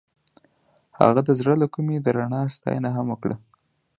[0.99, 3.35] هغې د زړه له کومې د رڼا ستاینه هم وکړه.